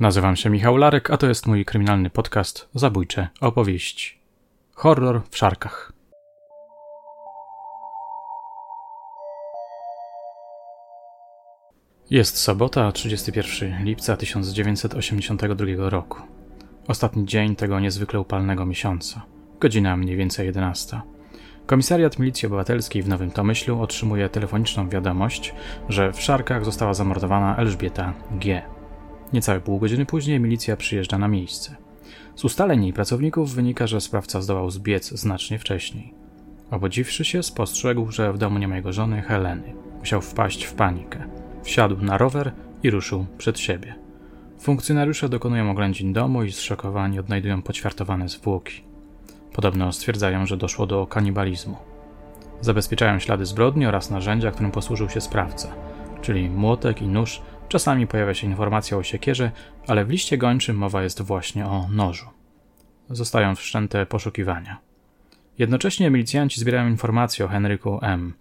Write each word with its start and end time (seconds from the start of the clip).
Nazywam 0.00 0.36
się 0.36 0.50
Michał 0.50 0.76
Larek, 0.76 1.10
a 1.10 1.16
to 1.16 1.26
jest 1.26 1.46
mój 1.46 1.64
kryminalny 1.64 2.10
podcast 2.10 2.68
Zabójcze 2.74 3.28
opowieści. 3.40 4.18
Horror 4.74 5.22
w 5.30 5.36
szarkach. 5.36 5.92
Jest 12.10 12.36
sobota, 12.36 12.92
31 12.92 13.84
lipca 13.84 14.16
1982 14.16 15.66
roku. 15.90 16.22
Ostatni 16.88 17.26
dzień 17.26 17.56
tego 17.56 17.80
niezwykle 17.80 18.20
upalnego 18.20 18.66
miesiąca. 18.66 19.22
Godzina 19.60 19.96
mniej 19.96 20.16
więcej 20.16 20.46
11. 20.46 21.00
Komisariat 21.66 22.18
Milicji 22.18 22.46
Obywatelskiej 22.46 23.02
w 23.02 23.08
Nowym 23.08 23.30
Tomyślu 23.30 23.82
otrzymuje 23.82 24.28
telefoniczną 24.28 24.88
wiadomość, 24.88 25.54
że 25.88 26.12
w 26.12 26.20
Szarkach 26.20 26.64
została 26.64 26.94
zamordowana 26.94 27.56
Elżbieta 27.56 28.14
G. 28.30 28.62
Niecałe 29.32 29.60
pół 29.60 29.78
godziny 29.78 30.06
później 30.06 30.40
milicja 30.40 30.76
przyjeżdża 30.76 31.18
na 31.18 31.28
miejsce. 31.28 31.76
Z 32.36 32.44
ustaleń 32.44 32.82
jej 32.82 32.92
pracowników 32.92 33.54
wynika, 33.54 33.86
że 33.86 34.00
sprawca 34.00 34.40
zdołał 34.40 34.70
zbiec 34.70 35.08
znacznie 35.08 35.58
wcześniej. 35.58 36.14
Obudziwszy 36.70 37.24
się, 37.24 37.42
spostrzegł, 37.42 38.10
że 38.10 38.32
w 38.32 38.38
domu 38.38 38.58
nie 38.58 38.68
ma 38.68 38.76
jego 38.76 38.92
żony 38.92 39.22
Heleny. 39.22 39.74
Musiał 39.98 40.20
wpaść 40.20 40.64
w 40.64 40.74
panikę. 40.74 41.28
Wsiadł 41.62 41.96
na 41.96 42.18
rower 42.18 42.52
i 42.82 42.90
ruszył 42.90 43.26
przed 43.38 43.58
siebie. 43.58 43.94
Funkcjonariusze 44.60 45.28
dokonują 45.28 45.70
oględzin 45.70 46.12
domu 46.12 46.42
i 46.42 46.52
zszokowani 46.52 47.18
odnajdują 47.18 47.62
poćwiartowane 47.62 48.28
zwłoki. 48.28 48.82
Podobno 49.52 49.92
stwierdzają, 49.92 50.46
że 50.46 50.56
doszło 50.56 50.86
do 50.86 51.06
kanibalizmu. 51.06 51.76
Zabezpieczają 52.60 53.18
ślady 53.18 53.46
zbrodni 53.46 53.86
oraz 53.86 54.10
narzędzia, 54.10 54.50
którym 54.50 54.70
posłużył 54.70 55.08
się 55.08 55.20
sprawca, 55.20 55.68
czyli 56.22 56.50
młotek 56.50 57.02
i 57.02 57.08
nóż. 57.08 57.42
Czasami 57.74 58.06
pojawia 58.06 58.34
się 58.34 58.46
informacja 58.46 58.96
o 58.96 59.02
siekierze, 59.02 59.50
ale 59.86 60.04
w 60.04 60.10
liście 60.10 60.38
gończym 60.38 60.76
mowa 60.76 61.02
jest 61.02 61.22
właśnie 61.22 61.66
o 61.66 61.88
nożu. 61.90 62.26
Zostają 63.10 63.54
wszczęte 63.54 64.06
poszukiwania. 64.06 64.78
Jednocześnie 65.58 66.10
milicjanci 66.10 66.60
zbierają 66.60 66.88
informacje 66.88 67.44
o 67.44 67.48
Henryku 67.48 67.98
M. 68.02 68.34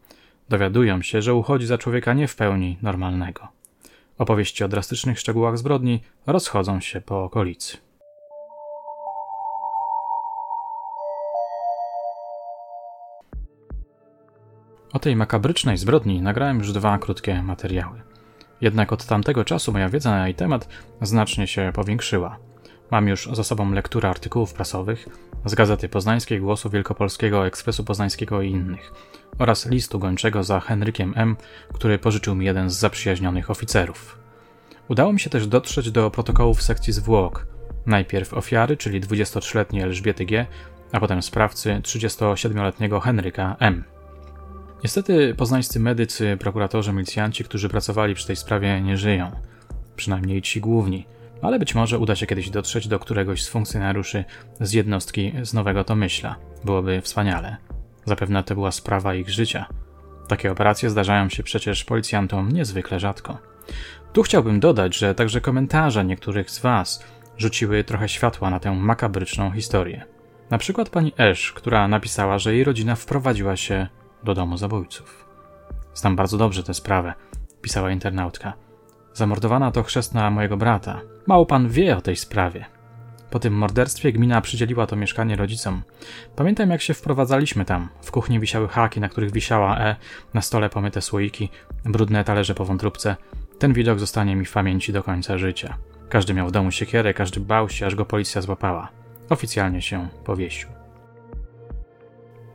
Dowiadują 0.50 1.02
się, 1.02 1.22
że 1.22 1.34
uchodzi 1.34 1.66
za 1.66 1.78
człowieka 1.78 2.14
nie 2.14 2.28
w 2.28 2.36
pełni 2.36 2.78
normalnego. 2.82 3.48
Opowieści 4.18 4.64
o 4.64 4.68
drastycznych 4.68 5.20
szczegółach 5.20 5.58
zbrodni 5.58 6.02
rozchodzą 6.28 6.80
się 6.80 7.02
po 7.02 7.24
okolicy. 7.24 7.78
O 14.94 15.00
tej 15.00 15.16
makabrycznej 15.16 15.78
zbrodni 15.78 16.22
nagrałem 16.22 16.58
już 16.58 16.72
dwa 16.72 16.98
krótkie 16.98 17.44
materiały. 17.44 18.13
Jednak 18.64 18.94
od 18.94 19.06
tamtego 19.06 19.46
czasu 19.46 19.72
moja 19.72 19.90
wiedza 19.90 20.12
na 20.12 20.26
jej 20.26 20.36
temat 20.36 20.68
znacznie 21.02 21.48
się 21.48 21.72
powiększyła. 21.74 22.38
Mam 22.92 23.08
już 23.08 23.30
za 23.34 23.44
sobą 23.44 23.72
lekturę 23.72 24.10
artykułów 24.10 24.54
prasowych 24.54 25.10
z 25.46 25.56
Gazety 25.56 25.90
Poznańskiej, 25.90 26.40
Głosu 26.40 26.70
Wielkopolskiego, 26.70 27.48
Ekspresu 27.48 27.84
Poznańskiego 27.84 28.42
i 28.42 28.50
innych 28.50 28.94
oraz 29.40 29.70
listu 29.70 30.00
gończego 30.00 30.44
za 30.44 30.60
Henrykiem 30.60 31.14
M., 31.16 31.36
który 31.74 32.00
pożyczył 32.00 32.36
mi 32.36 32.46
jeden 32.46 32.70
z 32.70 32.80
zaprzyjaźnionych 32.80 33.52
oficerów. 33.52 34.20
Udało 34.88 35.14
mi 35.14 35.20
się 35.20 35.30
też 35.30 35.48
dotrzeć 35.48 35.92
do 35.92 36.12
protokołów 36.12 36.62
sekcji 36.62 36.94
zwłok. 36.94 37.48
Najpierw 37.86 38.34
ofiary, 38.34 38.78
czyli 38.78 39.02
23-letniej 39.02 39.84
Elżbiety 39.84 40.26
G., 40.26 40.46
a 40.92 41.00
potem 41.00 41.22
sprawcy 41.22 41.80
37-letniego 41.84 43.00
Henryka 43.00 43.56
M. 43.60 43.84
Niestety 44.84 45.36
poznańscy 45.36 45.80
medycy, 45.80 46.38
prokuratorzy, 46.40 46.94
milicjanci, 46.94 47.44
którzy 47.44 47.70
pracowali 47.70 48.16
przy 48.16 48.28
tej 48.28 48.36
sprawie, 48.36 48.82
nie 48.82 48.98
żyją. 48.98 49.32
Przynajmniej 49.96 50.42
ci 50.42 50.62
główni. 50.62 51.06
Ale 51.42 51.60
być 51.60 51.76
może 51.76 52.00
uda 52.00 52.16
się 52.16 52.28
kiedyś 52.28 52.50
dotrzeć 52.50 52.88
do 52.88 53.00
któregoś 53.00 53.44
z 53.44 53.50
funkcjonariuszy 53.50 54.24
z 54.60 54.74
jednostki 54.74 55.34
z 55.44 55.54
Nowego 55.54 55.84
Tomyśla. 55.84 56.36
Byłoby 56.64 57.02
wspaniale. 57.02 57.58
Zapewne 58.06 58.44
to 58.44 58.56
była 58.56 58.72
sprawa 58.72 59.16
ich 59.16 59.30
życia. 59.30 59.66
Takie 60.28 60.52
operacje 60.52 60.90
zdarzają 60.90 61.30
się 61.30 61.44
przecież 61.44 61.84
policjantom 61.84 62.52
niezwykle 62.52 63.00
rzadko. 63.00 63.38
Tu 64.14 64.24
chciałbym 64.24 64.60
dodać, 64.60 64.98
że 64.98 65.16
także 65.16 65.42
komentarze 65.42 66.06
niektórych 66.06 66.52
z 66.52 66.60
Was 66.60 67.04
rzuciły 67.38 67.84
trochę 67.84 68.10
światła 68.10 68.50
na 68.50 68.60
tę 68.60 68.72
makabryczną 68.72 69.52
historię. 69.52 70.06
Na 70.50 70.58
przykład 70.58 70.90
pani 70.90 71.14
Esz, 71.18 71.52
która 71.52 71.88
napisała, 71.88 72.40
że 72.40 72.54
jej 72.54 72.64
rodzina 72.64 72.96
wprowadziła 72.96 73.56
się 73.56 73.88
do 74.24 74.34
domu 74.34 74.58
zabójców. 74.58 75.26
Znam 75.94 76.16
bardzo 76.16 76.38
dobrze 76.38 76.64
tę 76.64 76.74
sprawę, 76.74 77.14
pisała 77.62 77.92
internautka. 77.92 78.54
Zamordowana 79.14 79.72
to 79.72 79.84
chrzestna 79.84 80.32
mojego 80.32 80.58
brata. 80.58 81.02
Mało 81.28 81.46
pan 81.46 81.70
wie 81.70 81.98
o 81.98 82.02
tej 82.02 82.16
sprawie. 82.16 82.66
Po 83.30 83.40
tym 83.40 83.54
morderstwie 83.54 84.14
gmina 84.14 84.42
przydzieliła 84.42 84.88
to 84.88 84.96
mieszkanie 84.96 85.36
rodzicom. 85.36 85.82
Pamiętam, 86.36 86.70
jak 86.70 86.82
się 86.82 86.94
wprowadzaliśmy 86.94 87.66
tam. 87.66 87.90
W 88.02 88.12
kuchni 88.12 88.40
wisiały 88.40 88.68
haki, 88.68 89.00
na 89.00 89.10
których 89.10 89.32
wisiała 89.32 89.80
E, 89.80 89.96
na 90.34 90.42
stole 90.42 90.70
pomyte 90.70 91.02
słoiki, 91.02 91.50
brudne 91.86 92.24
talerze 92.24 92.56
po 92.56 92.66
wątróbce. 92.66 93.16
Ten 93.60 93.74
widok 93.74 94.00
zostanie 94.00 94.36
mi 94.36 94.46
w 94.46 94.52
pamięci 94.52 94.94
do 94.94 95.04
końca 95.04 95.38
życia. 95.38 95.78
Każdy 96.10 96.34
miał 96.34 96.48
w 96.48 96.52
domu 96.52 96.72
siekierę, 96.72 97.14
każdy 97.14 97.40
bał 97.40 97.70
się, 97.70 97.86
aż 97.86 97.96
go 97.96 98.06
policja 98.06 98.42
złapała. 98.42 98.90
Oficjalnie 99.30 99.82
się 99.82 100.08
powiesił. 100.24 100.83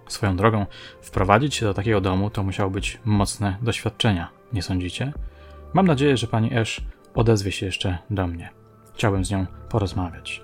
Swoją 0.08 0.36
drogą, 0.36 0.66
wprowadzić 1.02 1.54
się 1.54 1.66
do 1.66 1.74
takiego 1.74 2.00
domu 2.00 2.30
to 2.30 2.42
musiało 2.42 2.70
być 2.70 3.00
mocne 3.04 3.56
doświadczenia, 3.62 4.28
nie 4.52 4.62
sądzicie? 4.62 5.12
Mam 5.74 5.86
nadzieję, 5.86 6.16
że 6.16 6.26
pani 6.26 6.54
Esz 6.54 6.80
odezwie 7.14 7.52
się 7.52 7.66
jeszcze 7.66 7.98
do 8.10 8.26
mnie. 8.26 8.50
Chciałbym 8.94 9.24
z 9.24 9.30
nią 9.30 9.46
porozmawiać. 9.68 10.42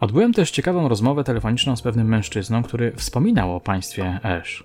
Odbyłem 0.00 0.32
też 0.32 0.50
ciekawą 0.50 0.88
rozmowę 0.88 1.24
telefoniczną 1.24 1.76
z 1.76 1.82
pewnym 1.82 2.08
mężczyzną, 2.08 2.62
który 2.62 2.92
wspominał 2.92 3.56
o 3.56 3.60
państwie 3.60 4.20
Esz. 4.24 4.64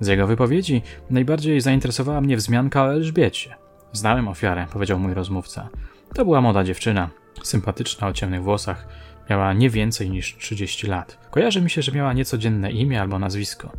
Z 0.00 0.06
jego 0.06 0.26
wypowiedzi 0.26 0.82
najbardziej 1.10 1.60
zainteresowała 1.60 2.20
mnie 2.20 2.36
wzmianka 2.36 2.84
o 2.84 2.92
Elżbiecie. 2.92 3.54
Znałem 3.92 4.28
ofiarę, 4.28 4.66
powiedział 4.72 4.98
mój 4.98 5.14
rozmówca. 5.14 5.68
To 6.14 6.24
była 6.24 6.40
młoda 6.40 6.64
dziewczyna, 6.64 7.10
sympatyczna 7.42 8.06
o 8.06 8.12
ciemnych 8.12 8.42
włosach, 8.42 8.88
Miała 9.30 9.52
nie 9.52 9.70
więcej 9.70 10.10
niż 10.10 10.36
30 10.36 10.86
lat. 10.86 11.28
Kojarzy 11.30 11.62
mi 11.62 11.70
się, 11.70 11.82
że 11.82 11.92
miała 11.92 12.12
niecodzienne 12.12 12.72
imię 12.72 13.00
albo 13.00 13.18
nazwisko. 13.18 13.72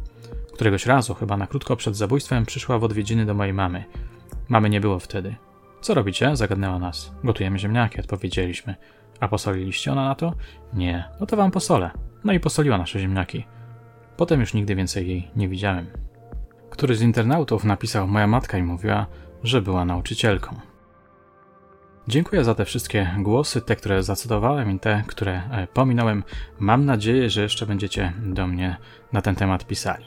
Któregoś 0.54 0.86
razu, 0.86 1.14
chyba 1.14 1.38
na 1.38 1.48
krótko 1.48 1.76
przed 1.76 1.96
zabójstwem, 1.96 2.46
przyszła 2.46 2.80
w 2.80 2.84
odwiedziny 2.84 3.26
do 3.26 3.34
mojej 3.34 3.54
mamy. 3.54 3.84
Mamy 4.50 4.70
nie 4.70 4.82
było 4.82 5.00
wtedy. 5.00 5.36
Co 5.82 5.94
robicie? 5.94 6.36
zagadnęła 6.36 6.80
nas. 6.80 7.12
Gotujemy 7.24 7.60
ziemniaki, 7.60 8.00
odpowiedzieliśmy. 8.00 8.76
A 9.20 9.28
posoliliście 9.28 9.92
ona 9.92 10.06
na 10.06 10.16
to? 10.16 10.34
Nie. 10.74 11.04
No 11.20 11.26
to 11.26 11.38
wam 11.38 11.52
posolę. 11.52 11.92
No 12.24 12.34
i 12.34 12.40
posoliła 12.40 12.78
nasze 12.78 13.00
ziemniaki. 13.00 13.46
Potem 14.18 14.40
już 14.40 14.54
nigdy 14.54 14.76
więcej 14.76 15.08
jej 15.08 15.32
nie 15.36 15.50
widziałem. 15.50 15.88
Któryś 16.70 16.98
z 16.98 17.02
internautów 17.02 17.64
napisał 17.64 18.08
moja 18.08 18.28
matka 18.28 18.58
i 18.58 18.64
mówiła, 18.64 19.08
że 19.44 19.62
była 19.62 19.86
nauczycielką. 19.86 20.56
Dziękuję 22.08 22.44
za 22.44 22.56
te 22.56 22.66
wszystkie 22.66 23.16
głosy, 23.18 23.62
te, 23.62 23.76
które 23.76 24.04
zacytowałem 24.04 24.72
i 24.72 24.80
te, 24.80 25.04
które 25.08 25.42
e, 25.52 25.68
pominąłem. 25.68 26.24
Mam 26.60 26.86
nadzieję, 26.86 27.30
że 27.30 27.42
jeszcze 27.42 27.66
będziecie 27.66 28.14
do 28.26 28.48
mnie 28.48 28.78
na 29.14 29.22
ten 29.22 29.36
temat 29.36 29.68
pisali. 29.68 30.06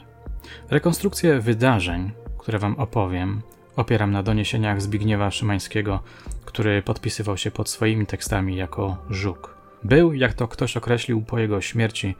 Rekonstrukcję 0.69 1.39
wydarzeń, 1.39 2.11
które 2.37 2.59
Wam 2.59 2.75
opowiem, 2.75 3.41
opieram 3.75 4.11
na 4.11 4.23
doniesieniach 4.23 4.81
Zbigniewa 4.81 5.31
Szymańskiego, 5.31 5.99
który 6.45 6.81
podpisywał 6.81 7.37
się 7.37 7.51
pod 7.51 7.69
swoimi 7.69 8.05
tekstami 8.05 8.55
jako 8.55 8.97
Żuk. 9.09 9.55
Był, 9.83 10.13
jak 10.13 10.33
to 10.33 10.47
ktoś 10.47 10.77
określił 10.77 11.21
po 11.21 11.39
jego 11.39 11.61
śmierci, 11.61 12.15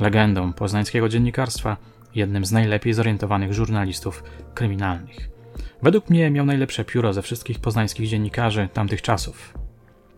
legendą 0.00 0.52
poznańskiego 0.52 1.08
dziennikarstwa, 1.08 1.76
jednym 2.14 2.44
z 2.44 2.52
najlepiej 2.52 2.92
zorientowanych 2.92 3.52
żurnalistów 3.52 4.22
kryminalnych. 4.54 5.37
Według 5.82 6.10
mnie 6.10 6.30
miał 6.30 6.46
najlepsze 6.46 6.84
pióro 6.84 7.12
ze 7.12 7.22
wszystkich 7.22 7.58
poznańskich 7.58 8.08
dziennikarzy 8.08 8.68
tamtych 8.72 9.02
czasów. 9.02 9.54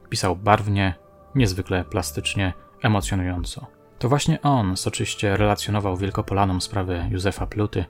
Pisał 0.09 0.37
barwnie, 0.37 0.94
niezwykle 1.35 1.85
plastycznie, 1.85 2.52
emocjonująco. 2.82 3.67
To 3.99 4.08
właśnie 4.08 4.43
on 4.43 4.76
soczyście 4.76 5.37
relacjonował 5.37 5.96
wielkopolanom 5.96 6.61
sprawy 6.61 7.06
Józefa 7.11 7.46
Pluty, 7.46 7.85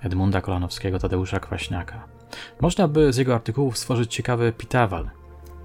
Edmunda 0.00 0.40
Kolanowskiego, 0.40 0.98
Tadeusza 0.98 1.40
Kwaśniaka. 1.40 2.04
Można 2.60 2.88
by 2.88 3.12
z 3.12 3.16
jego 3.16 3.34
artykułów 3.34 3.78
stworzyć 3.78 4.14
ciekawy 4.14 4.52
pitawal. 4.52 5.10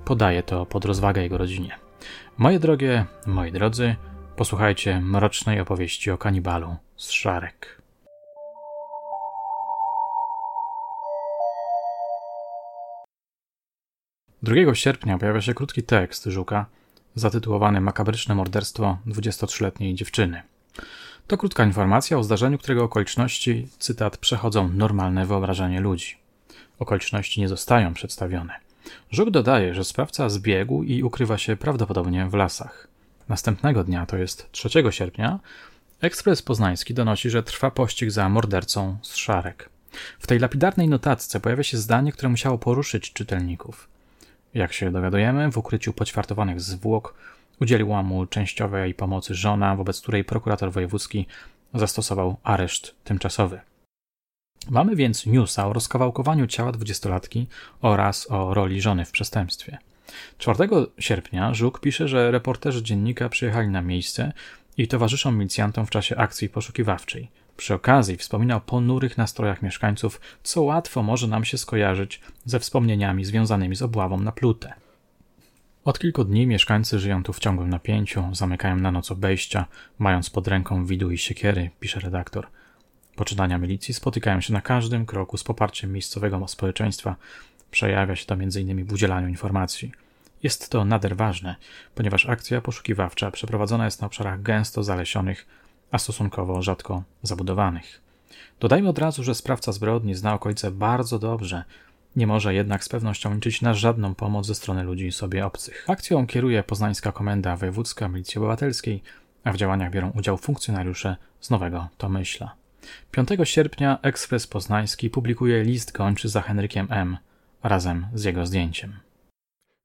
Podaje 0.05 0.43
to 0.43 0.65
pod 0.65 0.85
rozwagę 0.85 1.21
jego 1.21 1.37
rodzinie. 1.37 1.75
Moje 2.37 2.59
drogie, 2.59 3.05
moi 3.25 3.51
drodzy, 3.51 3.95
posłuchajcie 4.35 5.01
mrocznej 5.01 5.59
opowieści 5.59 6.11
o 6.11 6.17
kanibalu 6.17 6.75
z 6.95 7.11
Szarek. 7.11 7.84
2 14.45 14.75
sierpnia 14.75 15.17
pojawia 15.17 15.41
się 15.41 15.53
krótki 15.53 15.83
tekst 15.83 16.25
Żuka 16.25 16.65
zatytułowany 17.15 17.81
Makabryczne 17.81 18.35
morderstwo 18.35 18.97
23-letniej 19.07 19.93
dziewczyny. 19.95 20.41
To 21.27 21.37
krótka 21.37 21.63
informacja 21.63 22.17
o 22.17 22.23
zdarzeniu, 22.23 22.57
którego 22.57 22.83
okoliczności, 22.83 23.67
cytat, 23.79 24.17
przechodzą 24.17 24.69
normalne 24.69 25.25
wyobrażenie 25.25 25.79
ludzi. 25.79 26.17
Okoliczności 26.79 27.41
nie 27.41 27.47
zostają 27.47 27.93
przedstawione. 27.93 28.53
Żuk 29.11 29.29
dodaje, 29.29 29.73
że 29.73 29.83
sprawca 29.83 30.29
zbiegł 30.29 30.83
i 30.83 31.03
ukrywa 31.03 31.37
się 31.37 31.55
prawdopodobnie 31.55 32.25
w 32.25 32.33
lasach. 32.33 32.87
Następnego 33.29 33.83
dnia, 33.83 34.05
to 34.05 34.17
jest 34.17 34.51
3 34.51 34.69
sierpnia, 34.89 35.39
Ekspres 36.01 36.41
Poznański 36.41 36.93
donosi, 36.93 37.29
że 37.29 37.43
trwa 37.43 37.71
pościg 37.71 38.11
za 38.11 38.29
mordercą 38.29 38.97
z 39.01 39.15
Szarek. 39.15 39.69
W 40.19 40.27
tej 40.27 40.39
lapidarnej 40.39 40.89
notatce 40.89 41.39
pojawia 41.39 41.63
się 41.63 41.77
zdanie, 41.77 42.11
które 42.11 42.29
musiało 42.29 42.57
poruszyć 42.57 43.13
czytelników. 43.13 43.94
Jak 44.55 44.73
się 44.73 44.91
dowiadujemy, 44.91 45.51
w 45.51 45.57
ukryciu 45.57 45.93
poćwartowanych 45.93 46.61
zwłok 46.61 47.15
udzieliła 47.61 48.03
mu 48.03 48.25
częściowej 48.25 48.93
pomocy 48.93 49.35
żona, 49.35 49.75
wobec 49.75 50.01
której 50.01 50.23
prokurator 50.23 50.71
wojewódzki 50.71 51.25
zastosował 51.73 52.37
areszt 52.43 52.95
tymczasowy. 53.03 53.59
Mamy 54.69 54.95
więc 54.95 55.25
newsa 55.25 55.67
o 55.67 55.73
rozkawałkowaniu 55.73 56.47
ciała 56.47 56.71
dwudziestolatki 56.71 57.47
oraz 57.81 58.31
o 58.31 58.53
roli 58.53 58.81
żony 58.81 59.05
w 59.05 59.11
przestępstwie. 59.11 59.77
4 60.37 60.57
sierpnia 60.99 61.53
Żuk 61.53 61.79
pisze, 61.79 62.07
że 62.07 62.31
reporterzy 62.31 62.83
dziennika 62.83 63.29
przyjechali 63.29 63.67
na 63.67 63.81
miejsce 63.81 64.33
i 64.77 64.87
towarzyszą 64.87 65.31
milicjantom 65.31 65.85
w 65.85 65.89
czasie 65.89 66.15
akcji 66.15 66.49
poszukiwawczej. 66.49 67.31
Przy 67.57 67.73
okazji 67.73 68.17
wspomina 68.17 68.55
o 68.55 68.61
ponurych 68.61 69.17
nastrojach 69.17 69.61
mieszkańców, 69.61 70.21
co 70.43 70.61
łatwo 70.61 71.03
może 71.03 71.27
nam 71.27 71.45
się 71.45 71.57
skojarzyć 71.57 72.21
ze 72.45 72.59
wspomnieniami 72.59 73.25
związanymi 73.25 73.75
z 73.75 73.81
obławą 73.81 74.19
na 74.19 74.31
plutę. 74.31 74.73
Od 75.85 75.99
kilku 75.99 76.23
dni 76.23 76.47
mieszkańcy 76.47 76.99
żyją 76.99 77.23
tu 77.23 77.33
w 77.33 77.39
ciągłym 77.39 77.69
napięciu, 77.69 78.23
zamykają 78.31 78.75
na 78.75 78.91
noc 78.91 79.11
obejścia, 79.11 79.65
mając 79.99 80.29
pod 80.29 80.47
ręką 80.47 80.85
widu 80.85 81.11
i 81.11 81.17
siekiery, 81.17 81.69
pisze 81.79 81.99
redaktor. 81.99 82.47
Poczynania 83.15 83.57
milicji 83.57 83.93
spotykają 83.93 84.41
się 84.41 84.53
na 84.53 84.61
każdym 84.61 85.05
kroku 85.05 85.37
z 85.37 85.43
poparciem 85.43 85.91
miejscowego 85.91 86.47
społeczeństwa. 86.47 87.15
Przejawia 87.71 88.15
się 88.15 88.25
to 88.25 88.33
m.in. 88.33 88.85
w 88.85 88.93
udzielaniu 88.93 89.27
informacji. 89.27 89.91
Jest 90.43 90.69
to 90.69 90.85
nader 90.85 91.17
ważne, 91.17 91.55
ponieważ 91.95 92.25
akcja 92.25 92.61
poszukiwawcza 92.61 93.31
przeprowadzona 93.31 93.85
jest 93.85 94.01
na 94.01 94.07
obszarach 94.07 94.41
gęsto 94.41 94.83
zalesionych, 94.83 95.45
a 95.95 95.97
stosunkowo 95.97 96.61
rzadko 96.61 97.03
zabudowanych. 97.23 98.01
Dodajmy 98.59 98.89
od 98.89 98.99
razu, 98.99 99.23
że 99.23 99.35
sprawca 99.35 99.71
zbrodni 99.71 100.15
zna 100.15 100.33
okolice 100.33 100.71
bardzo 100.71 101.19
dobrze, 101.19 101.63
nie 102.15 102.27
może 102.27 102.53
jednak 102.53 102.83
z 102.83 102.89
pewnością 102.89 103.33
liczyć 103.33 103.61
na 103.61 103.73
żadną 103.73 104.15
pomoc 104.15 104.45
ze 104.45 104.55
strony 104.55 104.83
ludzi 104.83 105.11
sobie 105.11 105.45
obcych. 105.45 105.85
Akcją 105.87 106.27
kieruje 106.27 106.63
Poznańska 106.63 107.11
Komenda 107.11 107.55
Wojewódzka 107.55 108.07
Milicji 108.07 108.37
Obywatelskiej, 108.37 109.03
a 109.43 109.51
w 109.51 109.57
działaniach 109.57 109.91
biorą 109.91 110.11
udział 110.15 110.37
funkcjonariusze 110.37 111.15
z 111.41 111.49
Nowego 111.49 111.87
Tomyśla. 111.97 112.55
5 113.11 113.29
sierpnia 113.43 113.99
Ekspres 114.01 114.47
Poznański 114.47 115.09
publikuje 115.09 115.63
list 115.63 115.91
gończy 115.91 116.29
za 116.29 116.41
Henrykiem 116.41 116.87
M. 116.89 117.17
razem 117.63 118.07
z 118.13 118.23
jego 118.23 118.45
zdjęciem. 118.45 118.99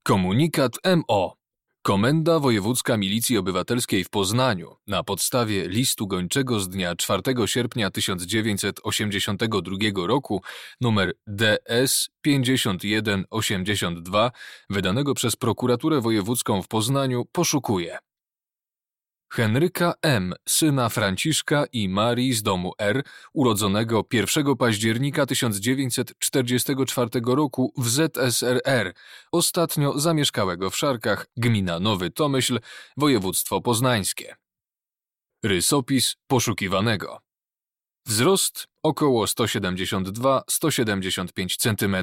Komunikat 0.03 0.71
MO. 0.97 1.40
Komenda 1.83 2.39
Wojewódzka 2.39 2.97
Milicji 2.97 3.37
Obywatelskiej 3.37 4.03
w 4.03 4.09
Poznaniu 4.09 4.75
na 4.87 5.03
podstawie 5.03 5.67
listu 5.67 6.07
gończego 6.07 6.59
z 6.59 6.69
dnia 6.69 6.95
4 6.95 7.21
sierpnia 7.45 7.91
1982 7.91 10.07
roku 10.07 10.41
numer 10.81 11.13
DS 11.27 12.09
5182 12.21 14.31
wydanego 14.69 15.13
przez 15.13 15.35
Prokuraturę 15.35 16.01
Wojewódzką 16.01 16.61
w 16.61 16.67
Poznaniu 16.67 17.25
poszukuje 17.31 17.97
Henryka 19.33 19.93
M., 20.01 20.33
syna 20.49 20.89
Franciszka 20.89 21.65
i 21.73 21.89
Marii 21.89 22.33
z 22.33 22.43
domu 22.43 22.73
R., 22.79 23.03
urodzonego 23.33 24.05
1 24.13 24.55
października 24.55 25.25
1944 25.25 27.09
roku 27.25 27.73
w 27.77 27.89
ZSRR, 27.89 28.93
ostatnio 29.31 29.99
zamieszkałego 29.99 30.69
w 30.69 30.77
Szarkach, 30.77 31.27
gmina 31.37 31.79
Nowy 31.79 32.11
Tomyśl, 32.11 32.59
województwo 32.97 33.61
poznańskie. 33.61 34.35
Rysopis 35.43 36.15
poszukiwanego. 36.27 37.19
Wzrost 38.05 38.67
około 38.83 39.25
172-175 39.25 41.57
cm, 41.57 41.95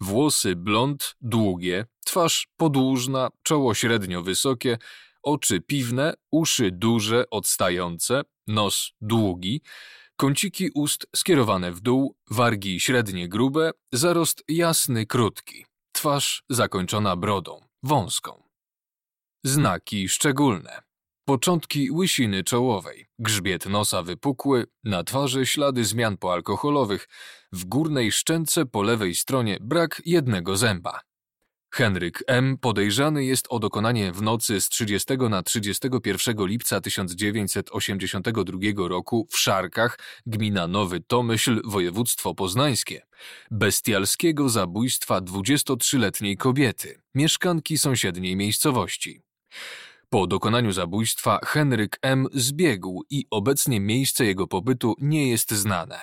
włosy 0.00 0.56
blond, 0.56 1.16
długie, 1.20 1.86
twarz 2.04 2.48
podłużna, 2.56 3.28
czoło 3.42 3.74
średnio 3.74 4.22
wysokie, 4.22 4.78
oczy 5.22 5.60
piwne, 5.60 6.14
uszy 6.30 6.70
duże, 6.70 7.24
odstające, 7.30 8.22
nos 8.46 8.92
długi, 9.00 9.62
kąciki 10.16 10.70
ust 10.74 11.06
skierowane 11.16 11.72
w 11.72 11.80
dół, 11.80 12.16
wargi 12.30 12.80
średnie 12.80 13.28
grube, 13.28 13.70
zarost 13.92 14.44
jasny, 14.48 15.06
krótki, 15.06 15.66
twarz 15.92 16.44
zakończona 16.48 17.16
brodą, 17.16 17.60
wąską. 17.82 18.42
Znaki 19.44 20.08
szczególne. 20.08 20.82
Początki 21.24 21.90
łysiny 21.90 22.44
czołowej, 22.44 23.06
grzbiet 23.18 23.66
nosa 23.66 24.02
wypukły, 24.02 24.66
na 24.84 25.04
twarzy 25.04 25.46
ślady 25.46 25.84
zmian 25.84 26.16
poalkoholowych, 26.16 27.08
w 27.52 27.64
górnej 27.64 28.12
szczęce 28.12 28.66
po 28.66 28.82
lewej 28.82 29.14
stronie 29.14 29.58
brak 29.60 30.02
jednego 30.06 30.56
zęba. 30.56 31.00
Henryk 31.72 32.24
M. 32.26 32.58
podejrzany 32.58 33.24
jest 33.24 33.46
o 33.50 33.58
dokonanie 33.58 34.12
w 34.12 34.22
nocy 34.22 34.60
z 34.60 34.68
30 34.68 35.16
na 35.30 35.42
31 35.42 36.46
lipca 36.46 36.80
1982 36.80 38.88
roku 38.88 39.26
w 39.30 39.38
Szarkach, 39.38 39.98
gmina 40.26 40.66
Nowy 40.66 41.00
Tomyśl, 41.00 41.60
województwo 41.64 42.34
poznańskie, 42.34 43.02
bestialskiego 43.50 44.48
zabójstwa 44.48 45.20
23-letniej 45.20 46.36
kobiety, 46.36 47.02
mieszkanki 47.14 47.78
sąsiedniej 47.78 48.36
miejscowości. 48.36 49.22
Po 50.08 50.26
dokonaniu 50.26 50.72
zabójstwa 50.72 51.38
Henryk 51.44 51.98
M. 52.02 52.26
zbiegł 52.32 53.02
i 53.10 53.26
obecnie 53.30 53.80
miejsce 53.80 54.24
jego 54.24 54.46
pobytu 54.46 54.94
nie 54.98 55.28
jest 55.28 55.50
znane. 55.50 56.02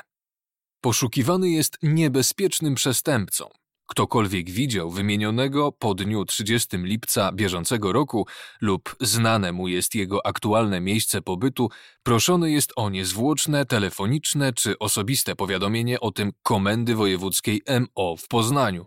Poszukiwany 0.81 1.49
jest 1.49 1.77
niebezpiecznym 1.83 2.75
przestępcą, 2.75 3.49
Ktokolwiek 3.87 4.49
widział 4.49 4.91
wymienionego 4.91 5.71
po 5.71 5.93
dniu 5.93 6.25
30 6.25 6.77
lipca 6.77 7.31
bieżącego 7.31 7.91
roku 7.91 8.27
lub 8.61 8.95
znane 9.01 9.51
mu 9.51 9.67
jest 9.67 9.95
jego 9.95 10.25
aktualne 10.25 10.81
miejsce 10.81 11.21
pobytu, 11.21 11.69
proszony 12.03 12.51
jest 12.51 12.73
o 12.75 12.89
niezwłoczne, 12.89 13.65
telefoniczne 13.65 14.53
czy 14.53 14.79
osobiste 14.79 15.35
powiadomienie 15.35 15.99
o 15.99 16.11
tym 16.11 16.31
Komendy 16.43 16.95
Wojewódzkiej 16.95 17.61
MO 17.79 18.17
w 18.17 18.27
Poznaniu. 18.27 18.85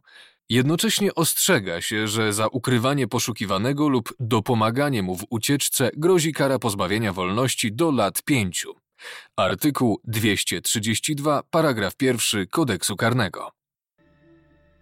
Jednocześnie 0.48 1.14
ostrzega 1.14 1.80
się, 1.80 2.08
że 2.08 2.32
za 2.32 2.46
ukrywanie 2.46 3.08
poszukiwanego 3.08 3.88
lub 3.88 4.14
dopomaganie 4.20 5.02
mu 5.02 5.16
w 5.16 5.26
ucieczce 5.30 5.90
grozi 5.96 6.32
kara 6.32 6.58
pozbawienia 6.58 7.12
wolności 7.12 7.72
do 7.72 7.90
lat 7.90 8.22
pięciu. 8.22 8.74
Artykuł 9.36 10.00
232, 10.04 11.42
paragraf 11.50 11.94
1 12.02 12.46
Kodeksu 12.46 12.96
Karnego. 12.96 13.59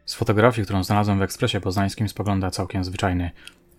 Z 0.09 0.15
fotografii, 0.15 0.65
którą 0.65 0.85
znalazłem 0.85 1.19
w 1.19 1.23
ekspresie 1.23 1.61
poznańskim, 1.61 2.09
spogląda 2.09 2.51
całkiem 2.51 2.85
zwyczajny, 2.85 3.31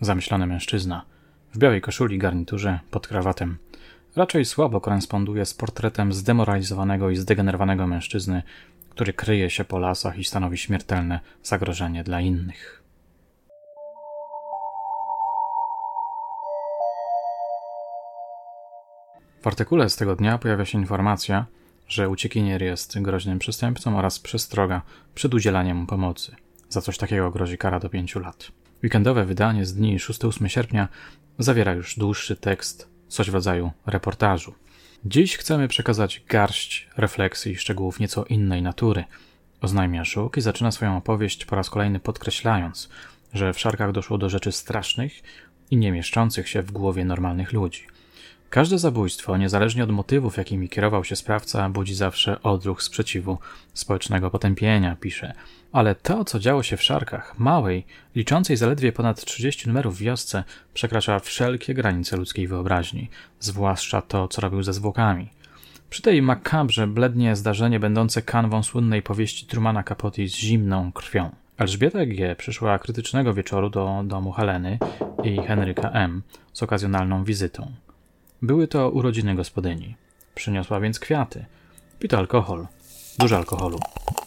zamyślony 0.01 0.48
mężczyzna. 0.48 1.05
W 1.53 1.57
białej 1.57 1.81
koszuli, 1.81 2.17
garniturze, 2.17 2.79
pod 2.91 3.07
krawatem. 3.07 3.57
Raczej 4.15 4.45
słabo 4.45 4.81
koresponduje 4.81 5.45
z 5.45 5.53
portretem 5.53 6.13
zdemoralizowanego 6.13 7.09
i 7.09 7.15
zdegenerowanego 7.15 7.88
mężczyzny, 7.88 8.43
który 8.89 9.13
kryje 9.13 9.50
się 9.50 9.63
po 9.63 9.79
lasach 9.79 10.17
i 10.17 10.24
stanowi 10.24 10.57
śmiertelne 10.57 11.19
zagrożenie 11.43 12.03
dla 12.03 12.21
innych. 12.21 12.83
W 19.41 19.48
artykule 19.48 19.89
z 19.89 19.95
tego 19.95 20.15
dnia 20.15 20.38
pojawia 20.38 20.65
się 20.65 20.77
informacja, 20.77 21.45
że 21.89 22.10
uciekinier 22.10 22.62
jest 22.62 23.01
groźnym 23.01 23.39
przestępcą 23.39 23.98
oraz 23.98 24.19
przestroga 24.19 24.81
przed 25.15 25.34
udzielaniem 25.34 25.77
mu 25.77 25.86
pomocy. 25.86 26.36
Za 26.69 26.81
coś 26.81 26.98
takiego 26.98 27.31
grozi 27.31 27.58
kara 27.58 27.79
do 27.79 27.89
5 27.89 28.15
lat. 28.15 28.51
Weekendowe 28.84 29.25
wydanie 29.25 29.65
z 29.65 29.75
dni 29.75 30.00
6-8 30.00 30.48
sierpnia 30.48 30.88
zawiera 31.39 31.74
już 31.74 32.00
dłuższy 32.00 32.36
tekst, 32.36 32.89
coś 33.08 33.31
w 33.31 33.34
rodzaju 33.34 33.72
reportażu. 33.86 34.53
Dziś 35.05 35.38
chcemy 35.38 35.67
przekazać 35.67 36.24
garść 36.27 36.89
refleksji 36.98 37.51
i 37.51 37.58
szczegółów 37.58 38.00
nieco 38.00 38.25
innej 38.25 38.62
natury. 38.62 39.03
Oznajmia 39.62 40.05
Żuk 40.05 40.38
i 40.38 40.41
zaczyna 40.41 40.72
swoją 40.72 40.98
opowieść 40.98 41.46
po 41.46 41.55
raz 41.55 41.69
kolejny 41.69 42.00
podkreślając, 42.00 42.89
że 43.34 43.53
w 43.53 43.60
szarkach 43.60 43.91
doszło 43.91 44.17
do 44.17 44.29
rzeczy 44.29 44.51
strasznych 44.51 45.22
i 45.72 45.77
nie 45.77 45.91
mieszczących 45.91 46.50
się 46.50 46.62
w 46.62 46.72
głowie 46.72 47.05
normalnych 47.05 47.53
ludzi– 47.53 47.88
Każde 48.50 48.77
zabójstwo, 48.77 49.38
niezależnie 49.38 49.84
od 49.84 49.91
motywów, 49.91 50.38
jakimi 50.38 50.70
kierował 50.70 51.03
się 51.03 51.15
sprawca, 51.15 51.70
budzi 51.70 51.96
zawsze 51.96 52.41
odruch 52.44 52.84
sprzeciwu, 52.84 53.38
społecznego 53.74 54.29
potępienia, 54.29 54.96
pisze. 54.96 55.34
Ale 55.72 55.96
to, 55.96 56.25
co 56.25 56.39
działo 56.39 56.63
się 56.63 56.77
w 56.77 56.84
Szarkach, 56.84 57.39
małej, 57.39 57.86
liczącej 58.15 58.58
zaledwie 58.58 58.91
ponad 58.91 59.25
30 59.25 59.68
numerów 59.68 59.98
wiosce, 59.98 60.44
przekracza 60.74 61.20
wszelkie 61.20 61.74
granice 61.74 62.18
ludzkiej 62.18 62.48
wyobraźni, 62.48 63.10
zwłaszcza 63.39 64.01
to, 64.01 64.27
co 64.27 64.41
robił 64.41 64.63
ze 64.63 64.74
zwłokami. 64.74 65.29
Przy 65.89 66.01
tej 66.01 66.22
makabrze 66.22 66.88
blednie 66.88 67.36
zdarzenie 67.36 67.79
będące 67.79 68.22
kanwą 68.22 68.63
słynnej 68.63 69.01
powieści 69.01 69.46
Trumana 69.46 69.84
Capote 69.84 70.27
z 70.27 70.36
zimną 70.36 70.91
krwią. 70.91 71.29
Elżbieta 71.58 72.06
G. 72.06 72.36
przyszła 72.36 72.79
krytycznego 72.79 73.34
wieczoru 73.34 73.70
do 73.70 74.03
domu 74.06 74.32
Heleny 74.32 74.77
i 75.24 75.38
Henryka 75.38 75.89
M. 75.91 76.22
z 76.53 76.63
okazjonalną 76.63 77.24
wizytą. 77.24 77.72
Były 78.41 78.67
to 78.67 78.89
urodziny 78.89 79.36
gospodyni. 79.36 79.96
Przyniosła 80.36 80.79
więc 80.79 81.00
kwiaty. 81.00 81.46
Pito 82.00 82.17
alkohol. 82.17 82.67
Dużo 83.17 83.38
alkoholu. 83.38 83.79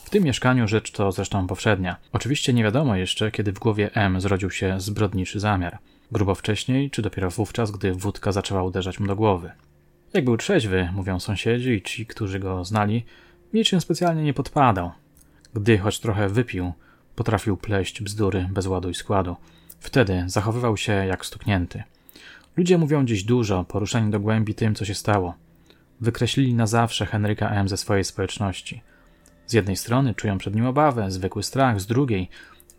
W 0.05 0.11
tym 0.11 0.25
mieszkaniu 0.25 0.69
rzecz 0.69 0.91
to 0.93 1.13
zresztą 1.13 1.47
powszednia. 1.47 1.97
Oczywiście 2.13 2.53
nie 2.53 2.63
wiadomo 2.65 2.97
jeszcze, 2.97 3.31
kiedy 3.31 3.53
w 3.53 3.59
głowie 3.59 3.91
M 3.95 4.21
zrodził 4.21 4.51
się 4.51 4.81
zbrodniczy 4.81 5.41
zamiar. 5.41 5.79
Grubo 6.13 6.35
wcześniej, 6.35 6.91
czy 6.91 7.03
dopiero 7.03 7.31
wówczas, 7.31 7.71
gdy 7.71 7.95
wódka 7.95 8.33
zaczęła 8.33 8.63
uderzać 8.63 9.01
mu 9.01 9.07
do 9.07 9.17
głowy. 9.17 9.53
Jak 10.13 10.25
był 10.25 10.37
trzeźwy, 10.37 10.89
mówią 10.95 11.21
sąsiedzi 11.21 11.71
i 11.71 11.83
ci, 11.83 12.07
którzy 12.07 12.39
go 12.39 12.65
znali, 12.65 13.05
niczym 13.53 13.81
specjalnie 13.81 14.23
nie 14.23 14.35
podpadał. 14.35 14.91
Gdy 15.55 15.79
choć 15.79 16.01
trochę 16.01 16.29
wypił, 16.29 16.73
potrafił 17.17 17.57
pleść 17.57 18.03
bzdury 18.03 18.49
bez 18.51 18.67
ładu 18.67 18.91
i 18.91 18.95
składu. 18.95 19.37
Wtedy 19.81 20.25
zachowywał 20.27 20.77
się 20.77 20.93
jak 20.93 21.27
stuknięty. 21.27 21.83
Ludzie 22.57 22.79
mówią 22.79 23.05
dziś 23.05 23.25
dużo, 23.25 23.65
poruszani 23.65 24.11
do 24.11 24.21
głębi 24.21 24.55
tym, 24.55 24.75
co 24.75 24.85
się 24.85 24.95
stało. 24.95 25.35
Wykreślili 26.01 26.55
na 26.55 26.67
zawsze 26.67 27.07
Henryka 27.07 27.51
M. 27.51 27.69
ze 27.69 27.77
swojej 27.77 28.05
społeczności. 28.05 28.83
Z 29.47 29.53
jednej 29.53 29.77
strony 29.77 30.15
czują 30.15 30.39
przed 30.39 30.55
nim 30.55 30.67
obawę, 30.67 31.11
zwykły 31.11 31.43
strach, 31.43 31.81
z 31.81 31.87
drugiej 31.87 32.29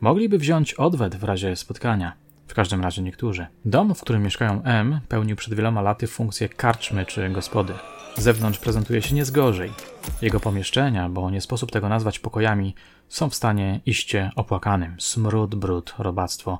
mogliby 0.01 0.37
wziąć 0.37 0.73
odwet 0.73 1.15
w 1.15 1.23
razie 1.23 1.55
spotkania. 1.55 2.13
W 2.47 2.53
każdym 2.53 2.81
razie 2.81 3.01
niektórzy. 3.01 3.47
Dom, 3.65 3.95
w 3.95 4.01
którym 4.01 4.23
mieszkają 4.23 4.63
M, 4.63 4.99
pełnił 5.07 5.35
przed 5.35 5.53
wieloma 5.53 5.81
laty 5.81 6.07
funkcję 6.07 6.49
karczmy 6.49 7.05
czy 7.05 7.29
gospody. 7.29 7.73
Z 8.17 8.21
zewnątrz 8.21 8.59
prezentuje 8.59 9.01
się 9.01 9.15
nie 9.15 9.25
gorzej. 9.25 9.71
Jego 10.21 10.39
pomieszczenia, 10.39 11.09
bo 11.09 11.29
nie 11.29 11.41
sposób 11.41 11.71
tego 11.71 11.89
nazwać 11.89 12.19
pokojami, 12.19 12.75
są 13.09 13.29
w 13.29 13.35
stanie 13.35 13.81
iście 13.85 14.31
opłakanym. 14.35 14.95
Smród, 14.99 15.55
brud, 15.55 15.93
robactwo, 15.97 16.59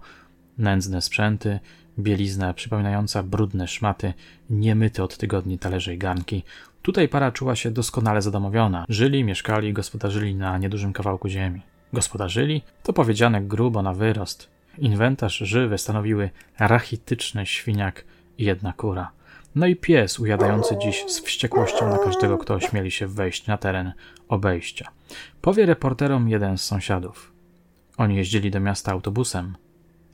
nędzne 0.57 1.01
sprzęty, 1.01 1.59
bielizna 1.99 2.53
przypominająca 2.53 3.23
brudne 3.23 3.67
szmaty, 3.67 4.13
niemyte 4.49 5.03
od 5.03 5.17
tygodni 5.17 5.59
talerze 5.59 5.93
i 5.93 5.97
garnki. 5.97 6.43
Tutaj 6.81 7.09
para 7.09 7.31
czuła 7.31 7.55
się 7.55 7.71
doskonale 7.71 8.21
zadomowiona. 8.21 8.85
Żyli, 8.89 9.23
mieszkali, 9.23 9.73
gospodarzyli 9.73 10.35
na 10.35 10.57
niedużym 10.57 10.93
kawałku 10.93 11.29
ziemi. 11.29 11.61
Gospodarzyli? 11.93 12.61
To 12.83 12.93
powiedziane 12.93 13.41
grubo 13.41 13.81
na 13.81 13.93
wyrost. 13.93 14.49
Inwentarz 14.77 15.37
żywy 15.37 15.77
stanowiły 15.77 16.29
rachityczny 16.59 17.45
świniak 17.45 18.05
i 18.37 18.43
jedna 18.43 18.73
kura. 18.73 19.11
No 19.55 19.67
i 19.67 19.75
pies 19.75 20.19
ujadający 20.19 20.77
dziś 20.77 21.05
z 21.07 21.19
wściekłością 21.19 21.89
na 21.89 21.97
każdego, 21.97 22.37
kto 22.37 22.53
ośmieli 22.53 22.91
się 22.91 23.07
wejść 23.07 23.47
na 23.47 23.57
teren 23.57 23.93
obejścia. 24.27 24.91
Powie 25.41 25.65
reporterom 25.65 26.29
jeden 26.29 26.57
z 26.57 26.63
sąsiadów. 26.63 27.33
Oni 27.97 28.15
jeździli 28.15 28.51
do 28.51 28.59
miasta 28.59 28.91
autobusem, 28.91 29.55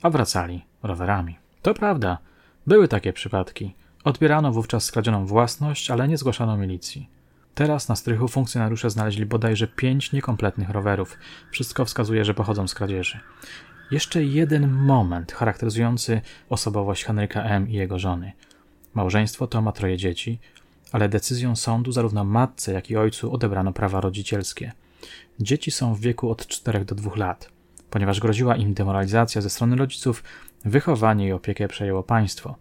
a 0.02 0.10
wracali 0.10 0.66
rowerami. 0.84 1.38
To 1.62 1.74
prawda, 1.74 2.18
były 2.68 2.88
takie 2.88 3.13
przypadki. 3.13 3.75
Odbierano 4.04 4.51
wówczas 4.51 4.84
skradzioną 4.84 5.25
własność, 5.25 5.92
ale 5.92 6.08
nie 6.08 6.18
zgłaszano 6.18 6.58
milicji. 6.58 7.10
Teraz 7.56 7.89
na 7.89 7.96
strychu 7.96 8.28
funkcjonariusze 8.28 8.89
znaleźli 8.89 9.25
bodajże 9.25 9.68
pięć 9.68 10.12
niekompletnych 10.12 10.70
rowerów. 10.70 11.18
Wszystko 11.51 11.86
wskazuje, 11.86 12.25
że 12.25 12.34
pochodzą 12.34 12.68
z 12.68 12.74
kradzieży. 12.74 13.20
Jeszcze 13.92 14.24
jeden 14.24 14.72
moment 14.72 15.32
charakteryzujący 15.32 16.22
osobowość 16.50 17.04
Henryka 17.04 17.44
M. 17.44 17.70
i 17.70 17.74
jego 17.74 18.00
żony. 18.00 18.32
Małżeństwo 18.94 19.48
to 19.48 19.62
ma 19.62 19.72
troje 19.72 19.98
dzieci, 19.98 20.39
ale 20.92 21.10
decyzją 21.10 21.56
sądu 21.56 21.92
zarówno 21.92 22.24
matce, 22.24 22.74
jak 22.74 22.89
i 22.89 22.98
ojcu 22.98 23.34
odebrano 23.34 23.74
prawa 23.74 24.01
rodzicielskie. 24.01 24.72
Dzieci 25.39 25.72
są 25.72 25.96
w 25.96 26.00
wieku 26.00 26.30
od 26.30 26.48
4 26.48 26.86
do 26.86 26.96
2 26.96 27.12
lat. 27.16 27.50
Ponieważ 27.89 28.20
groziła 28.20 28.56
im 28.56 28.74
demoralizacja 28.74 29.42
ze 29.42 29.50
strony 29.50 29.75
rodziców, 29.75 30.24
wychowanie 30.66 31.28
i 31.28 31.32
opiekę 31.32 31.68
przejęło 31.68 32.04
państwo. 32.04 32.56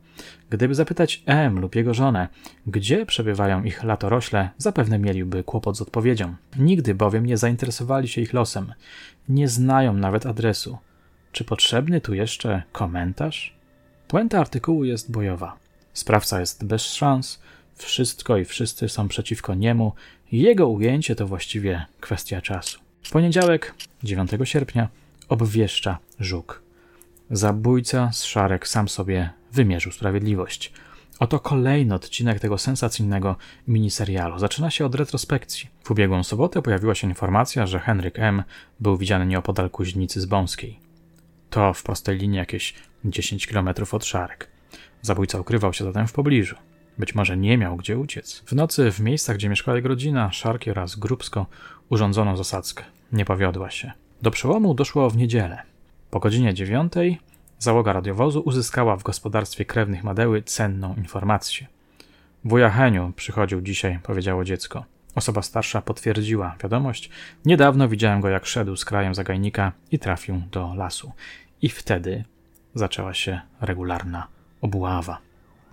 Gdyby 0.50 0.75
zapytać 0.75 1.23
M 1.26 1.61
lub 1.61 1.75
jego 1.75 1.95
żonę, 1.95 2.28
gdzie 2.67 3.07
przebywają 3.07 3.64
ich 3.64 3.85
latorośle, 3.85 4.50
zapewne 4.59 4.99
mieliby 4.99 5.45
kłopot 5.45 5.76
z 5.76 5.83
odpowiedzią. 5.83 6.35
Nigdy 6.59 6.95
bowiem 6.95 7.26
nie 7.26 7.37
zainteresowali 7.37 8.09
się 8.09 8.21
ich 8.21 8.33
losem. 8.33 8.73
Nie 9.28 9.49
znają 9.49 9.93
nawet 9.95 10.26
adresu. 10.26 10.78
Czy 11.33 11.45
potrzebny 11.45 12.00
tu 12.00 12.14
jeszcze 12.14 12.62
komentarz? 12.73 13.57
Puenta 14.09 14.40
artykułu 14.40 14.85
jest 14.85 15.11
bojowa. 15.11 15.57
Sprawca 15.93 16.40
jest 16.40 16.64
bez 16.64 16.83
szans, 16.83 17.43
wszystko 17.75 18.37
i 18.37 18.45
wszyscy 18.45 18.88
są 18.88 19.09
przeciwko 19.09 19.55
niemu, 19.55 19.93
jego 20.33 20.69
ujęcie 20.69 21.17
to 21.17 21.26
właściwie 21.26 21.87
kwestia 22.00 22.40
czasu. 22.40 22.81
W 23.02 23.11
poniedziałek, 23.11 23.75
9 24.02 24.31
sierpnia, 24.45 24.88
obwieszcza 25.28 25.99
Żuk. 26.21 26.68
Zabójca 27.30 28.12
z 28.12 28.25
Szarek 28.25 28.68
sam 28.68 28.88
sobie 28.88 29.30
wymierzył 29.52 29.92
sprawiedliwość. 29.92 30.73
Oto 31.18 31.40
kolejny 31.40 31.94
odcinek 31.94 32.40
tego 32.40 32.58
sensacyjnego 32.58 33.37
miniserialu. 33.68 34.38
Zaczyna 34.38 34.70
się 34.70 34.87
od 34.87 34.94
retrospekcji. 34.94 35.68
W 35.85 35.90
ubiegłą 35.90 36.25
sobotę 36.25 36.62
pojawiła 36.62 36.94
się 36.94 37.08
informacja, 37.08 37.66
że 37.66 37.78
Henryk 37.78 38.18
M. 38.18 38.42
był 38.80 38.97
widziany 38.97 39.26
nieopodal 39.26 39.70
Kuźnicy 39.70 40.20
z 40.20 40.26
Bąskiej. 40.26 40.78
To 41.50 41.75
w 41.75 41.82
prostej 41.82 42.18
linii 42.18 42.38
jakieś 42.38 42.75
10 43.04 43.47
km 43.47 43.68
od 43.92 44.04
Szarek. 44.04 44.49
Zabójca 45.02 45.40
ukrywał 45.40 45.73
się 45.73 45.85
zatem 45.85 46.06
w 46.06 46.12
pobliżu. 46.12 46.56
Być 46.99 47.14
może 47.14 47.37
nie 47.37 47.58
miał 47.58 47.76
gdzie 47.76 47.99
uciec. 47.99 48.42
W 48.47 48.52
nocy 48.52 48.90
w 48.90 49.00
miejscach, 49.00 49.37
gdzie 49.37 49.49
mieszkała 49.49 49.76
jego 49.76 49.88
rodzina, 49.88 50.32
Szarki 50.32 50.70
oraz 50.70 50.97
Grubsko, 50.97 51.47
urządzono 51.88 52.37
zasadzkę. 52.37 52.85
Nie 53.12 53.25
powiodła 53.25 53.70
się. 53.70 53.92
Do 54.23 54.30
przełomu 54.30 54.75
doszło 54.75 55.11
w 55.11 55.16
niedzielę. 55.16 55.68
Po 56.11 56.21
godzinie 56.21 56.55
dziewiątej 56.55 57.19
załoga 57.59 57.93
radiowozu 57.93 58.41
uzyskała 58.41 58.97
w 58.97 59.03
gospodarstwie 59.03 59.65
krewnych 59.65 60.05
Madeły 60.05 60.43
cenną 60.43 60.95
informację. 60.95 61.67
Wuja 62.45 62.71
Heniu 62.71 63.12
przychodził 63.17 63.61
dzisiaj, 63.61 63.99
powiedziało 64.03 64.45
dziecko. 64.45 64.85
Osoba 65.15 65.43
starsza 65.43 65.83
potwierdziła 65.83 66.57
wiadomość. 66.62 67.11
Niedawno 67.45 67.88
widziałem 67.88 68.21
go, 68.21 68.29
jak 68.29 68.47
szedł 68.47 68.77
z 68.77 68.85
krajem 68.85 69.15
zagajnika 69.15 69.73
i 69.91 69.99
trafił 69.99 70.43
do 70.50 70.75
lasu. 70.75 71.12
I 71.62 71.69
wtedy 71.69 72.25
zaczęła 72.75 73.15
się 73.15 73.41
regularna 73.61 74.27
obława. 74.61 75.19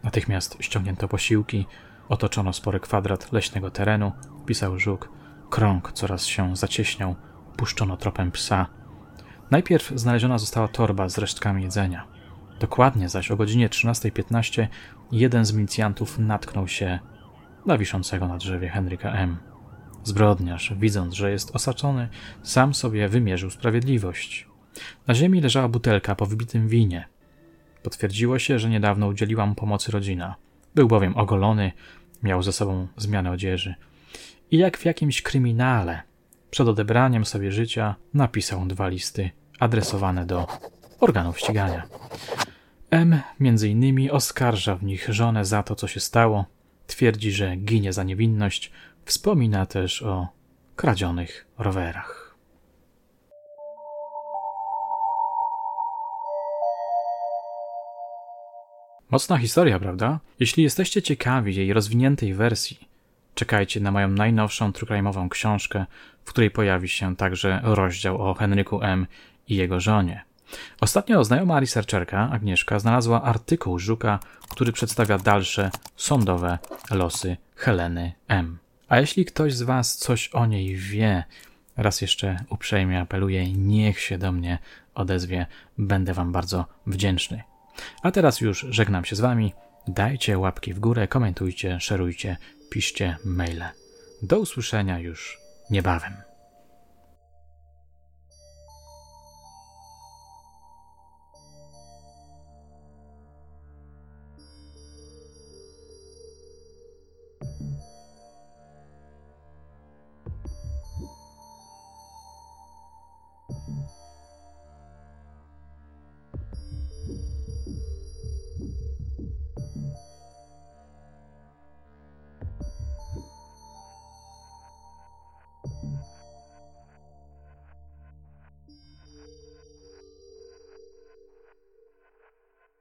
Natychmiast 0.04 0.58
ściągnięto 0.60 1.08
posiłki, 1.08 1.66
otoczono 2.10 2.54
spory 2.54 2.80
kwadrat 2.80 3.32
leśnego 3.32 3.72
terenu, 3.72 4.12
pisał 4.46 4.80
żuk. 4.80 5.10
Krąg 5.50 5.92
coraz 5.92 6.26
się 6.26 6.56
zacieśniał, 6.56 7.16
puszczono 7.58 7.98
tropem 7.98 8.32
psa. 8.32 8.66
Najpierw 9.52 9.92
znaleziona 9.96 10.38
została 10.38 10.68
torba 10.68 11.10
z 11.10 11.18
resztkami 11.18 11.64
jedzenia. 11.64 12.08
Dokładnie 12.60 13.10
zaś 13.10 13.32
o 13.32 13.36
godzinie 13.36 13.70
13.15 13.70 14.68
jeden 15.12 15.46
z 15.46 15.54
milicjantów 15.54 16.20
natknął 16.20 16.68
się 16.68 17.00
na 17.66 17.78
wiszącego 17.78 18.28
na 18.28 18.38
drzewie 18.38 18.70
Henryka 18.70 19.12
M. 19.12 19.38
Zbrodniarz, 20.04 20.74
widząc, 20.78 21.14
że 21.14 21.32
jest 21.32 21.56
osaczony, 21.56 22.10
sam 22.44 22.74
sobie 22.74 23.08
wymierzył 23.08 23.50
sprawiedliwość. 23.50 24.48
Na 25.08 25.16
ziemi 25.16 25.42
leżała 25.42 25.68
butelka 25.68 26.16
po 26.16 26.26
wybitym 26.26 26.68
winie. 26.68 27.08
Potwierdziło 27.84 28.40
się, 28.40 28.60
że 28.60 28.70
niedawno 28.70 29.08
udzieliła 29.08 29.46
mu 29.46 29.56
pomocy 29.56 29.92
rodzina. 29.92 30.36
Był 30.76 30.88
bowiem 30.88 31.18
ogolony, 31.18 31.72
miał 32.24 32.44
ze 32.44 32.52
sobą 32.52 32.88
zmianę 32.98 33.32
odzieży. 33.32 33.76
I 34.52 34.58
jak 34.58 34.78
w 34.78 34.86
jakimś 34.86 35.22
kryminale, 35.22 36.02
przed 36.56 36.68
odebraniem 36.68 37.26
sobie 37.26 37.52
życia, 37.52 37.96
napisał 38.14 38.66
dwa 38.66 38.88
listy 38.88 39.30
adresowane 39.60 40.26
do 40.26 40.48
organów 41.00 41.40
ścigania. 41.40 41.88
M 42.92 43.22
między 43.40 43.70
innymi 43.70 44.12
oskarża 44.12 44.76
w 44.76 44.84
nich 44.84 45.08
żonę 45.10 45.46
za 45.46 45.64
to, 45.64 45.76
co 45.76 45.88
się 45.88 46.00
stało, 46.00 46.46
twierdzi, 46.88 47.32
że 47.32 47.56
ginie 47.56 47.94
za 47.94 48.04
niewinność, 48.04 48.72
wspomina 49.06 49.66
też 49.66 50.02
o 50.04 50.28
kradzionych 50.76 51.48
rowerach. 51.58 52.36
Mocna 59.10 59.38
historia, 59.38 59.80
prawda? 59.80 60.20
Jeśli 60.40 60.64
jesteście 60.64 61.02
ciekawi 61.02 61.56
jej 61.56 61.74
rozwiniętej 61.74 62.34
wersji, 62.34 62.95
czekajcie 63.36 63.80
na 63.80 63.92
moją 63.92 64.08
najnowszą 64.08 64.74
trukrajmową 64.74 65.30
książkę, 65.30 65.86
w 66.26 66.30
której 66.30 66.52
pojawi 66.52 66.90
się 66.90 67.16
także 67.16 67.60
rozdział 67.64 68.22
o 68.22 68.34
Henryku 68.34 68.82
M. 68.82 69.08
i 69.48 69.56
jego 69.56 69.80
żonie. 69.80 70.24
Ostatnio 70.82 71.24
znajoma 71.24 71.60
researcherka 71.60 72.30
Agnieszka 72.32 72.80
znalazła 72.80 73.22
artykuł 73.22 73.80
Żuka, 73.80 74.20
który 74.50 74.72
przedstawia 74.72 75.18
dalsze 75.18 75.72
sądowe 75.96 76.60
losy 76.92 77.38
Heleny 77.56 78.14
M. 78.28 78.58
A 78.88 79.00
jeśli 79.00 79.26
ktoś 79.26 79.54
z 79.54 79.62
Was 79.62 79.98
coś 79.98 80.28
o 80.28 80.46
niej 80.46 80.76
wie, 80.76 81.24
raz 81.78 82.02
jeszcze 82.02 82.40
uprzejmie 82.50 83.02
apeluję, 83.02 83.54
niech 83.54 84.00
się 84.00 84.18
do 84.18 84.32
mnie 84.32 84.60
odezwie, 84.96 85.46
będę 85.78 86.14
Wam 86.14 86.32
bardzo 86.32 86.66
wdzięczny. 86.88 87.44
A 88.04 88.12
teraz 88.12 88.42
już 88.42 88.66
żegnam 88.70 89.06
się 89.06 89.16
z 89.16 89.20
Wami. 89.20 89.54
Dajcie 89.88 90.38
łapki 90.38 90.74
w 90.74 90.80
górę, 90.80 91.08
komentujcie, 91.08 91.80
szerujcie, 91.80 92.38
piszcie 92.76 93.18
maile. 93.26 93.70
Do 94.22 94.40
usłyszenia 94.40 95.00
już 95.00 95.40
niebawem. 95.70 96.14